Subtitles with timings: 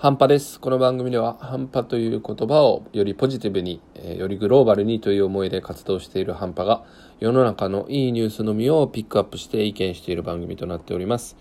[0.00, 0.60] 半端です。
[0.60, 6.84] この番組では、半端という言葉をよりポジティブに、えよりグローバルにという思いで活動している半端が、
[7.18, 11.36] 世の中のいいニュースのみをピックアップして意見している番組となっております。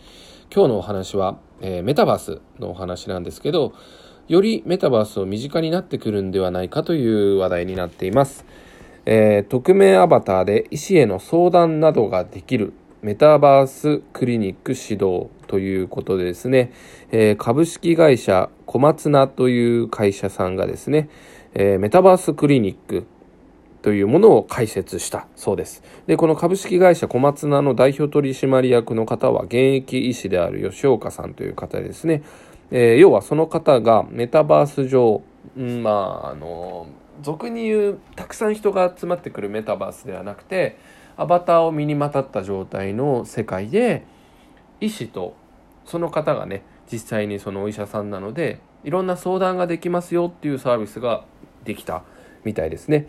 [0.52, 3.74] 今日のお話は、えー、メタバースのお話なんですけど、
[4.28, 8.44] よりメタバースを身近になってくるんではないかという話題になっています。
[9.06, 16.72] えー、匿名アバターで医師への相談などができるメタバースクリニック指導ということでですね、
[17.12, 21.10] えー、株式会社小松菜という会社さんがですね、
[21.54, 23.06] えー、メタバースクリニック
[23.84, 25.84] というものを開設したそうです。
[26.08, 32.24] で、この株式会社小松菜の代表取締役の方は現役医師である吉岡さんという方ですね、
[32.72, 35.22] えー、要はその方がメタバース上、
[35.56, 35.92] ま
[36.26, 36.88] あ、あの、
[37.22, 40.78] 俗に言うたくさん人が集まってくるメタバースではなくて、
[41.18, 44.06] アバターを身にまたった状態の世界で
[44.80, 45.36] 医師と
[45.86, 51.26] その方がね実際にそのお医者さんなのでいろんな相談ができますよっていうサービスが
[51.66, 52.04] できた
[52.46, 53.08] みたいですね。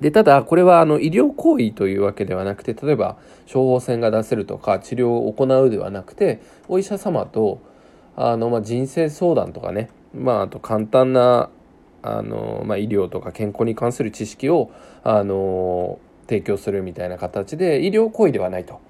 [0.00, 3.16] でただこれはあの医療行為というわけではなくて例えば
[3.50, 7.60] 処方箋が出せるとか治療を行うではなくてお医者様と
[8.14, 11.48] あの、まあ、人生相談とかね、まあ、あと簡単な
[12.02, 14.70] あの、まあ、医療とか健康に関する知識を
[15.02, 18.80] あの提供するみたいな形で医療行為ではないと。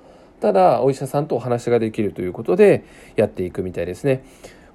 [0.40, 2.84] ただお医者さんとお話ができるということで
[3.16, 4.22] やっていくみたいですね。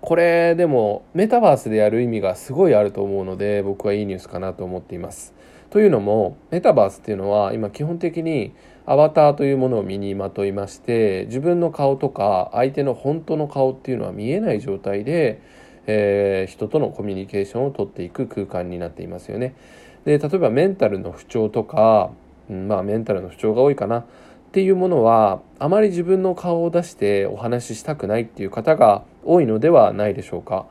[0.02, 5.34] これでもメタバースでやる意味がすごいあると思うので僕はいいニュースかなと思っています。
[5.70, 8.54] というのもメタバースっていうのは今基本的に
[8.86, 15.40] アバターというものを身にまといまして自分の顔とか相手の本当の顔っていうのは見えない状態で、
[15.86, 19.56] えー、人とのコミュニケーションをとっていく空間になっていますよね。
[20.04, 22.12] で例えばメンタルの不調とか
[22.52, 24.06] まあメンタルの不調が多いかなっ
[24.52, 30.66] ていうものはあまり自分の顔を出してお話ししたくないっていう方が多いのではないでしょうか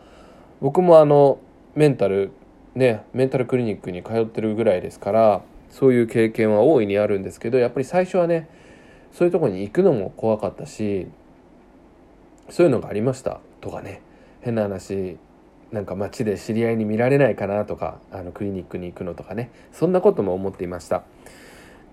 [0.61, 1.39] 僕もあの
[1.75, 2.33] メンタル
[2.75, 8.49] ねメンタルクリニックに通ってるぐらいですからそういう経験は大いにあるんですけどやっぱり最初はね
[9.13, 11.09] そういうとこに行くのも怖かったし
[12.51, 14.03] そういうのがありましたとかね
[14.43, 15.17] 変な話
[15.73, 21.05] なんか街で知り合いに見られないかなとかあのクリニックに行くのとかねそんなことも思っていました。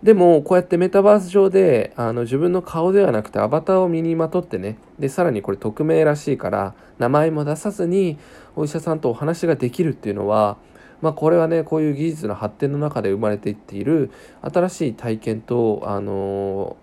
[0.04, 8.18] でも、こうやってメタバース上で、あの、自分の顔ではなくてアバターを身にまとってね、で、さらにこれ匿名らしいから、名前も出さずに、
[8.56, 10.58] お医者さんとお話ができるっていうのは、
[11.02, 16.78] まあ、これはね、こういう技術の発展の中で生まれていっている新しい体験と、あの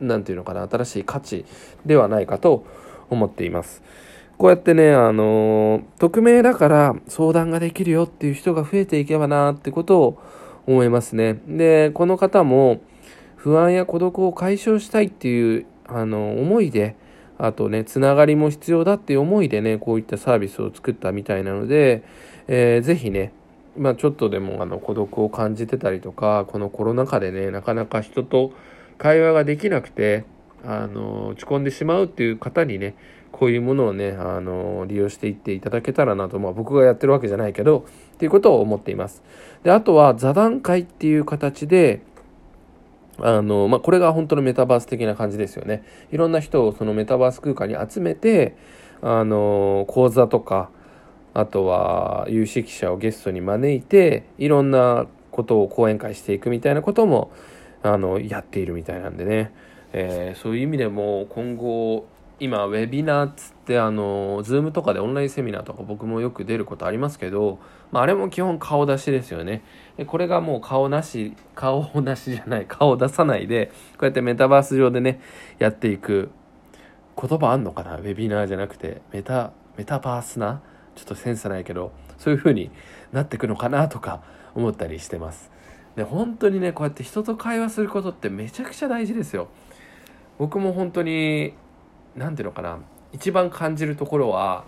[0.00, 1.44] なんていうのかな、新しい価値
[1.84, 2.64] ではないかと
[3.08, 3.82] 思っています。
[4.36, 10.18] こうやってね、あの匿名だから相談ができるよっていう人が増えていけばなってことを
[10.66, 11.40] 思いますね。
[11.46, 12.80] で、この方も
[13.36, 16.96] 不安や孤独を解消したいっていうあの思いで、
[17.38, 22.02] あとね、つながりも必要だっていう思いでね、こういったサービスを作ったみたいなので、
[22.48, 23.32] えー、ぜひね、
[23.76, 28.52] まあ、ちょっとでもあの孤独を感じてたりとか、このコロナ禍でね、なかなか人と
[28.98, 30.24] 会話ができなくて、
[30.66, 32.96] あの落ち込んでしまうっていう方にね
[33.32, 39.22] こういうものをねあの利用していっていただけたらなと、まあ、僕がやってるわけじゃないけどっていうことを思っています。
[39.62, 42.00] であとは座談会っていう形で
[43.18, 45.84] あの、まあ、これが本当のメタバース的な感じですよね。
[46.10, 48.56] いろんな人をそのメタバース空間に集めて
[49.02, 50.70] あの講座とか
[51.34, 57.30] あとは有識者をゲストに招いていろんなことを講演会していくみたいなことも
[57.82, 59.52] あのやっているみたいなんでね。
[59.98, 62.06] えー、そういう意味でも今後
[62.38, 67.58] 今ウェビナーっつってあの Zoom とかでオンラインセミナーとか僕もよく出ることありますけど、
[67.92, 69.62] まあ、あれも基本顔出しですよね。
[69.96, 75.18] でこれがもう顔なし顔なしじゃない顔出さないでこうやってメタバース上でね
[75.58, 76.30] やっていく
[77.18, 77.96] 言葉あんのかな？
[77.96, 80.60] ウェビナーじゃなくてメタメタバースな？
[80.94, 82.70] ちょっとセンスないけどそういう風に
[83.12, 84.22] なってくのかなとか
[84.54, 85.50] 思ったりしてます。
[85.96, 89.48] で本当にねこうやって人と会話することってめちゃくちゃ大事ですよ。
[90.38, 91.54] 僕も本当に
[92.14, 92.78] 何ていうのかな
[93.12, 94.64] 一番感じるところは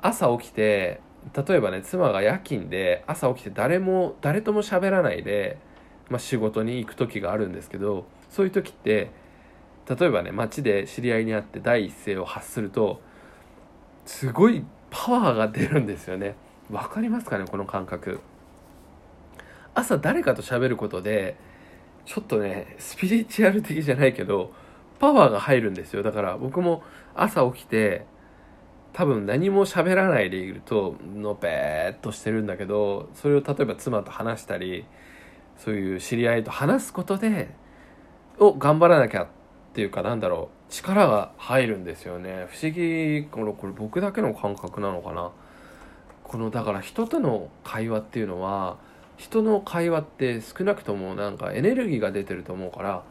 [0.00, 1.00] 朝起きて
[1.34, 5.58] 例えばね妻が夜勤で朝起きて誰も誰とも喋らないで、
[6.08, 9.10] まあ、仕事に行く時があるんですけどそういう時って
[9.88, 13.00] 例えばね街で知り合いに会って第一声を発すると
[14.04, 16.34] すごいパワーが出るんですよね。
[16.70, 18.20] わかりますかねこの感覚。
[19.74, 21.36] 朝誰かと喋ることで
[22.04, 24.52] ちょっとねスピリチュアル的じゃないけど
[25.02, 26.04] パワーが入るんですよ。
[26.04, 26.84] だから僕も
[27.16, 28.06] 朝起きて
[28.92, 34.84] 多分何も喋らないでいるとのぺーっとしてるんだけどそれを例えば妻と話したり
[35.56, 37.52] そういう知り合いと話すことで
[38.38, 39.26] を頑張らなきゃっ
[39.74, 42.46] ていうかなんだろう力が入るんですよね。
[42.48, 45.32] 不思議これこれ僕だけの感覚なのかな。
[46.22, 48.76] このだから人との会話っていうのは
[49.16, 53.02] 人の会話って少なくともなんかエネルギーが出てると思うから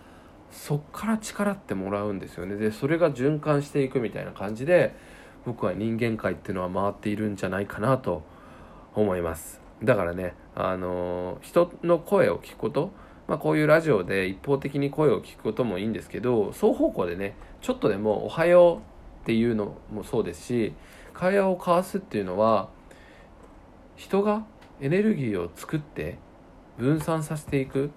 [0.51, 2.56] そっから力ってもらうんですよね。
[2.56, 4.95] でそれが循環していくみたいな感じで
[5.45, 8.24] 僕は人間界っていうのは回っているんじゃないかなと
[8.94, 9.62] 思います。
[9.83, 12.92] だからねあの人の声を聞くこと
[13.31, 18.77] まあ、こういうラジオで一方的に声を聞くこともいいんですけど双方向でねちょっとでも「おはよう」
[19.24, 20.74] っていうのもそうですし
[21.13, 22.68] 会話を交わすっていうのは
[23.95, 24.44] 人が
[24.81, 26.18] エネルギーを作って
[26.77, 27.92] 分散させていく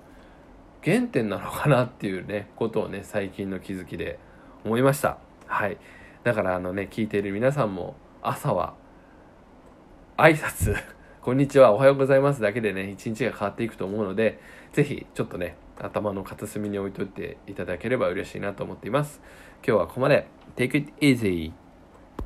[0.84, 4.18] 原点なのかなっていうねことをね最近の気づきで
[4.64, 5.18] 思いました。
[5.46, 5.78] はい。
[6.24, 8.74] だからあのね聞いている皆さんも朝は
[10.16, 10.74] 挨拶。
[11.22, 14.38] こんにちはおはようございますだけでね一日が変わっていくと思うので
[14.72, 19.22] ぜひちょっとね頭の片隅に置いといていただければ嬉しいなと思っています。
[19.66, 20.26] 今日はここまで。
[20.56, 21.63] Take it easy